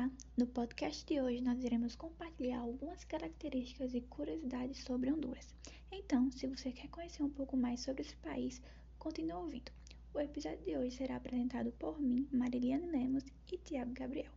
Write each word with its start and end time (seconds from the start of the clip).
Olá! 0.00 0.10
No 0.34 0.46
podcast 0.46 1.04
de 1.04 1.20
hoje 1.20 1.42
nós 1.42 1.62
iremos 1.62 1.94
compartilhar 1.94 2.60
algumas 2.60 3.04
características 3.04 3.92
e 3.92 4.00
curiosidades 4.00 4.82
sobre 4.82 5.12
Honduras. 5.12 5.54
Então, 5.92 6.30
se 6.30 6.46
você 6.46 6.72
quer 6.72 6.88
conhecer 6.88 7.22
um 7.22 7.28
pouco 7.28 7.54
mais 7.54 7.80
sobre 7.80 8.00
esse 8.00 8.16
país, 8.16 8.62
continue 8.98 9.34
ouvindo. 9.34 9.70
O 10.14 10.18
episódio 10.18 10.64
de 10.64 10.74
hoje 10.74 10.96
será 10.96 11.16
apresentado 11.16 11.70
por 11.72 12.00
mim, 12.00 12.26
Mariliane 12.32 12.86
Lemos 12.86 13.24
e 13.52 13.58
Tiago 13.58 13.92
Gabriel. 13.92 14.32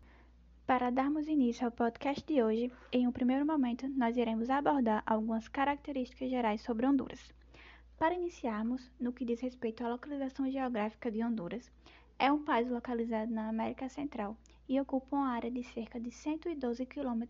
Para 0.66 0.90
darmos 0.90 1.30
início 1.30 1.66
ao 1.66 1.72
podcast 1.72 2.26
de 2.28 2.44
hoje, 2.44 2.70
em 2.92 3.08
um 3.08 3.12
primeiro 3.14 3.46
momento 3.46 3.88
nós 3.88 4.18
iremos 4.18 4.50
abordar 4.50 5.02
algumas 5.06 5.48
características 5.48 6.30
gerais 6.30 6.62
sobre 6.62 6.86
Honduras. 6.86 7.34
Para 7.98 8.16
iniciarmos, 8.16 8.92
no 9.00 9.14
que 9.14 9.24
diz 9.24 9.40
respeito 9.40 9.86
à 9.86 9.88
localização 9.88 10.52
geográfica 10.52 11.10
de 11.10 11.24
Honduras, 11.24 11.72
é 12.20 12.30
um 12.30 12.44
país 12.44 12.70
localizado 12.70 13.32
na 13.32 13.48
América 13.48 13.88
Central 13.88 14.36
e 14.68 14.80
ocupa 14.80 15.16
uma 15.16 15.30
área 15.30 15.52
de 15.52 15.64
cerca 15.64 16.00
de 16.00 16.12
112 16.12 16.86
km, 16.86 17.24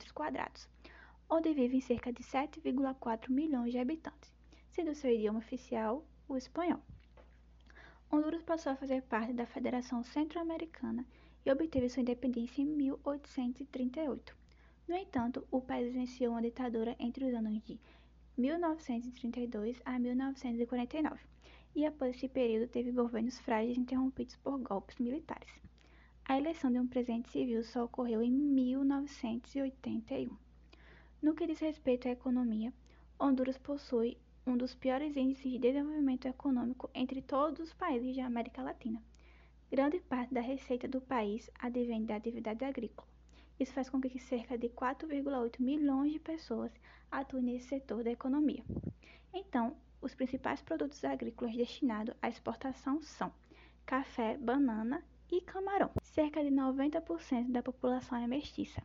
onde 1.29 1.53
vivem 1.53 1.81
cerca 1.81 2.11
de 2.11 2.23
7,4 2.23 3.29
milhões 3.29 3.71
de 3.71 3.79
habitantes, 3.79 4.33
sendo 4.69 4.93
seu 4.93 5.11
idioma 5.11 5.39
oficial 5.39 6.05
o 6.27 6.37
espanhol. 6.37 6.81
Honduras 8.11 8.43
passou 8.43 8.71
a 8.71 8.75
fazer 8.75 9.01
parte 9.01 9.33
da 9.33 9.45
Federação 9.45 10.03
Centro-Americana 10.03 11.05
e 11.45 11.51
obteve 11.51 11.89
sua 11.89 12.01
independência 12.01 12.61
em 12.61 12.65
1838. 12.65 14.35
No 14.87 14.95
entanto, 14.95 15.47
o 15.49 15.61
país 15.61 15.93
venceu 15.93 16.31
uma 16.31 16.41
ditadura 16.41 16.95
entre 16.99 17.25
os 17.25 17.33
anos 17.33 17.61
de 17.63 17.79
1932 18.37 19.81
a 19.85 19.97
1949, 19.97 21.19
e 21.75 21.85
após 21.85 22.15
esse 22.15 22.27
período 22.27 22.69
teve 22.69 22.91
governos 22.91 23.39
frágeis 23.39 23.77
interrompidos 23.77 24.35
por 24.37 24.59
golpes 24.59 24.97
militares. 24.99 25.49
A 26.33 26.37
eleição 26.39 26.71
de 26.71 26.79
um 26.79 26.87
presidente 26.87 27.29
civil 27.29 27.63
só 27.63 27.83
ocorreu 27.83 28.23
em 28.23 28.31
1981. 28.31 30.35
No 31.21 31.35
que 31.35 31.45
diz 31.45 31.59
respeito 31.59 32.07
à 32.07 32.11
economia, 32.11 32.73
Honduras 33.19 33.59
possui 33.59 34.17
um 34.43 34.57
dos 34.57 34.73
piores 34.73 35.15
índices 35.15 35.51
de 35.51 35.59
desenvolvimento 35.59 36.27
econômico 36.27 36.89
entre 36.95 37.21
todos 37.21 37.59
os 37.59 37.71
países 37.75 38.15
da 38.15 38.25
América 38.25 38.63
Latina. 38.63 38.99
Grande 39.69 39.99
parte 39.99 40.33
da 40.33 40.41
receita 40.41 40.87
do 40.87 40.99
país 40.99 41.51
advém 41.59 42.03
da 42.03 42.15
atividade 42.15 42.65
agrícola. 42.65 43.07
Isso 43.59 43.73
faz 43.73 43.87
com 43.87 44.01
que 44.01 44.17
cerca 44.17 44.57
de 44.57 44.69
4,8 44.69 45.59
milhões 45.59 46.13
de 46.13 46.19
pessoas 46.19 46.71
atuem 47.11 47.43
nesse 47.43 47.67
setor 47.67 48.03
da 48.03 48.09
economia. 48.09 48.63
Então, 49.31 49.77
os 50.01 50.15
principais 50.15 50.63
produtos 50.63 51.05
agrícolas 51.05 51.55
destinados 51.55 52.15
à 52.23 52.27
exportação 52.27 53.03
são 53.03 53.31
café, 53.85 54.35
banana 54.35 55.03
e 55.31 55.39
camarão. 55.41 55.91
Cerca 56.13 56.43
de 56.43 56.51
90% 56.51 57.51
da 57.51 57.63
população 57.63 58.19
é 58.19 58.27
mestiça. 58.27 58.83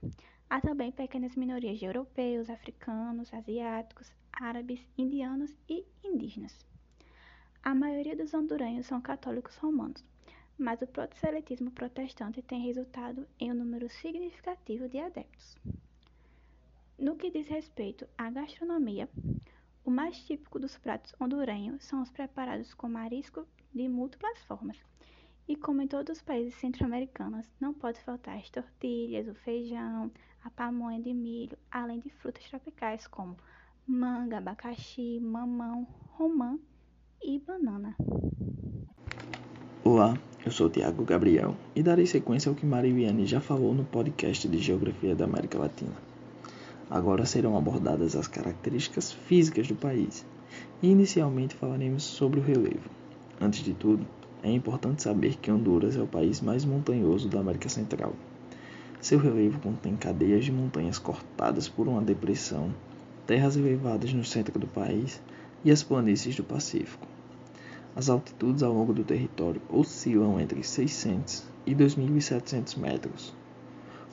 Há 0.49 0.63
também 0.63 0.91
pequenas 0.91 1.37
minorias 1.37 1.79
de 1.79 1.85
europeus, 1.85 2.49
africanos, 2.49 3.35
asiáticos, 3.35 4.11
árabes, 4.33 4.81
indianos 4.97 5.55
e 5.69 5.85
indígenas. 6.03 6.65
A 7.63 7.75
maioria 7.75 8.17
dos 8.17 8.33
honduranhos 8.33 8.87
são 8.87 8.99
católicos 9.03 9.55
romanos, 9.57 10.03
mas 10.57 10.81
o 10.81 10.87
proselitismo 10.87 11.71
protestante 11.71 12.41
tem 12.41 12.63
resultado 12.63 13.29
em 13.39 13.53
um 13.53 13.57
número 13.57 13.91
significativo 13.91 14.89
de 14.89 14.99
adeptos. 14.99 15.55
No 16.99 17.15
que 17.15 17.31
diz 17.31 17.47
respeito 17.47 18.09
à 18.17 18.31
gastronomia, 18.31 19.07
o 19.85 19.91
mais 19.91 20.19
típico 20.25 20.59
dos 20.59 20.79
pratos 20.79 21.15
hondurenhos 21.21 21.85
são 21.85 22.01
os 22.01 22.11
preparados 22.11 22.73
com 22.73 22.89
marisco 22.89 23.47
de 23.75 23.87
múltiplas 23.87 24.39
formas, 24.45 24.83
e 25.49 25.57
como 25.57 25.81
em 25.81 25.87
todos 25.87 26.19
os 26.19 26.23
países 26.23 26.55
centro-americanos, 26.57 27.47
não 27.59 27.73
pode 27.73 27.99
faltar 28.01 28.37
as 28.37 28.51
tortilhas, 28.51 29.27
o 29.27 29.35
feijão, 29.35 30.11
a 30.45 30.51
pamonha 30.51 31.01
de 31.01 31.15
milho, 31.15 31.57
além 31.71 32.01
de 32.01 32.11
frutas 32.11 32.45
tropicais 32.45 33.07
como 33.07 33.35
manga, 33.87 34.37
abacaxi, 34.37 35.19
mamão, 35.19 35.87
romã 36.11 36.59
e 37.23 37.39
banana. 37.39 37.97
Olá, 39.83 40.19
eu 40.45 40.53
sou 40.53 40.69
Tiago 40.69 41.03
Gabriel 41.03 41.57
e 41.75 41.83
darei 41.83 42.05
sequência 42.05 42.51
ao 42.51 42.55
que 42.55 42.67
Mariviane 42.67 43.25
já 43.25 43.41
falou 43.41 43.73
no 43.73 43.87
podcast 43.87 44.47
de 44.47 44.59
Geografia 44.59 45.17
da 45.17 45.25
América 45.25 45.59
Latina. 45.59 45.97
Agora 46.91 47.25
serão 47.25 47.57
abordadas 47.57 48.15
as 48.15 48.29
características 48.29 49.13
físicas 49.13 49.67
do 49.67 49.75
país 49.75 50.27
e 50.83 50.91
inicialmente 50.91 51.55
falaremos 51.55 52.03
sobre 52.03 52.39
o 52.39 52.43
relevo. 52.43 52.91
Antes 53.41 53.61
de 53.61 53.73
tudo, 53.73 54.07
é 54.43 54.51
importante 54.51 55.03
saber 55.03 55.37
que 55.37 55.51
Honduras 55.51 55.97
é 55.97 56.03
o 56.03 56.07
país 56.07 56.41
mais 56.41 56.65
montanhoso 56.65 57.29
da 57.29 57.41
América 57.41 57.69
Central. 57.69 58.15
Seu 59.01 59.19
relevo 59.19 59.59
contém 59.61 59.97
cadeias 59.97 60.45
de 60.45 60.53
montanhas 60.53 60.99
cortadas 60.99 61.69
por 61.69 61.89
uma 61.89 62.03
depressão, 62.03 62.73
terras 63.27 63.57
elevadas 63.57 64.13
no 64.13 64.25
centro 64.25 64.59
do 64.59 64.67
país 64.67 65.21
e 65.65 65.71
as 65.71 65.83
planícies 65.83 66.37
do 66.37 66.45
Pacífico. 66.45 67.07
As 67.97 68.09
altitudes 68.09 68.63
ao 68.63 68.73
longo 68.73 68.93
do 68.93 69.03
território 69.03 69.61
oscilam 69.69 70.41
entre 70.41 70.63
600 70.63 71.45
e 71.67 71.75
2.700 71.75 72.79
metros. 72.79 73.35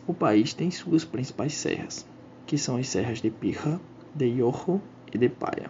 O 0.08 0.14
país 0.14 0.54
tem 0.54 0.72
suas 0.72 1.06
principais 1.06 1.54
serras, 1.54 2.06
que 2.46 2.58
são 2.58 2.78
as 2.78 2.88
serras 2.90 3.22
de 3.22 3.30
Pija, 3.30 3.80
de 4.14 4.26
Yoho 4.26 4.82
e 5.14 5.18
de 5.18 5.30
Paya. 5.30 5.70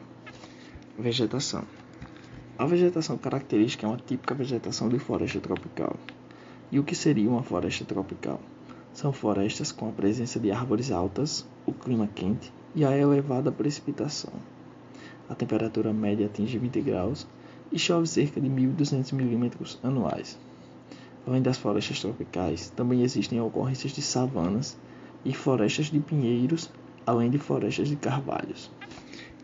Vegetação 0.97 1.65
a 2.57 2.65
vegetação 2.65 3.17
característica 3.17 3.85
é 3.85 3.89
uma 3.89 3.97
típica 3.97 4.33
vegetação 4.33 4.87
de 4.87 4.97
floresta 4.97 5.41
tropical. 5.41 5.97
E 6.71 6.79
o 6.79 6.83
que 6.83 6.95
seria 6.95 7.29
uma 7.29 7.43
floresta 7.43 7.83
tropical? 7.83 8.39
São 8.93 9.11
florestas 9.11 9.73
com 9.73 9.89
a 9.89 9.91
presença 9.91 10.39
de 10.39 10.51
árvores 10.51 10.89
altas, 10.89 11.45
o 11.65 11.73
clima 11.73 12.07
quente 12.07 12.53
e 12.73 12.85
a 12.85 12.97
elevada 12.97 13.51
precipitação. 13.51 14.31
A 15.27 15.35
temperatura 15.35 15.91
média 15.91 16.27
atinge 16.27 16.57
20 16.57 16.81
graus 16.81 17.27
e 17.73 17.77
chove 17.77 18.07
cerca 18.07 18.39
de 18.39 18.47
1.200 18.47 19.11
milímetros 19.11 19.77
anuais. 19.83 20.39
Além 21.27 21.41
das 21.41 21.57
florestas 21.57 21.99
tropicais, 21.99 22.69
também 22.69 23.01
existem 23.01 23.41
ocorrências 23.41 23.91
de 23.91 24.01
savanas 24.01 24.77
e 25.25 25.33
florestas 25.33 25.87
de 25.87 25.99
pinheiros, 25.99 26.71
além 27.05 27.29
de 27.29 27.37
florestas 27.37 27.89
de 27.89 27.97
carvalhos. 27.97 28.71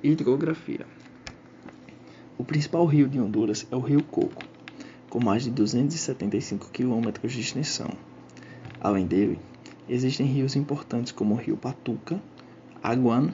Hidrografia 0.01 0.85
o 2.41 2.43
principal 2.43 2.87
rio 2.87 3.07
de 3.07 3.19
Honduras 3.19 3.67
é 3.69 3.75
o 3.75 3.79
Rio 3.79 4.01
Coco, 4.01 4.43
com 5.11 5.19
mais 5.19 5.43
de 5.43 5.51
275 5.51 6.71
quilômetros 6.71 7.33
de 7.33 7.39
extensão. 7.39 7.91
Além 8.79 9.05
dele, 9.05 9.39
existem 9.87 10.25
rios 10.25 10.55
importantes 10.55 11.11
como 11.11 11.35
o 11.35 11.37
Rio 11.37 11.55
Patuca, 11.55 12.19
Aguan 12.81 13.31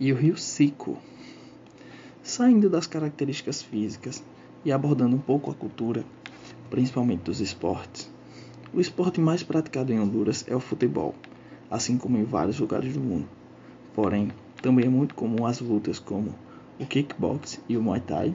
e 0.00 0.10
o 0.10 0.16
Rio 0.16 0.38
Sico. 0.38 0.96
Saindo 2.22 2.70
das 2.70 2.86
características 2.86 3.60
físicas 3.60 4.24
e 4.64 4.72
abordando 4.72 5.16
um 5.16 5.20
pouco 5.20 5.50
a 5.50 5.54
cultura, 5.54 6.02
principalmente 6.70 7.24
dos 7.24 7.40
esportes, 7.40 8.10
o 8.72 8.80
esporte 8.80 9.20
mais 9.20 9.42
praticado 9.42 9.92
em 9.92 10.00
Honduras 10.00 10.46
é 10.48 10.56
o 10.56 10.60
futebol, 10.60 11.14
assim 11.70 11.98
como 11.98 12.16
em 12.16 12.24
vários 12.24 12.58
lugares 12.58 12.94
do 12.94 13.00
mundo. 13.00 13.28
Porém, 13.94 14.30
também 14.62 14.86
é 14.86 14.88
muito 14.88 15.14
comum 15.14 15.44
as 15.44 15.60
lutas 15.60 15.98
como 15.98 16.45
o 16.78 16.86
kickbox 16.86 17.60
e 17.68 17.76
o 17.76 17.82
muay 17.82 18.00
thai, 18.00 18.34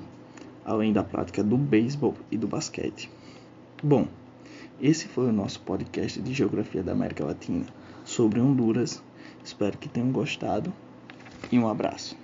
além 0.65 0.91
da 0.91 1.03
prática 1.03 1.43
do 1.43 1.57
beisebol 1.57 2.15
e 2.31 2.37
do 2.37 2.47
basquete. 2.47 3.09
Bom, 3.83 4.07
esse 4.81 5.07
foi 5.07 5.29
o 5.29 5.33
nosso 5.33 5.59
podcast 5.61 6.21
de 6.21 6.33
Geografia 6.33 6.81
da 6.81 6.91
América 6.91 7.25
Latina 7.25 7.65
sobre 8.03 8.39
Honduras. 8.39 9.01
Espero 9.43 9.77
que 9.77 9.89
tenham 9.89 10.11
gostado 10.11 10.73
e 11.51 11.59
um 11.59 11.67
abraço. 11.67 12.17